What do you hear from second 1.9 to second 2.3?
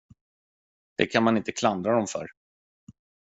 dem för.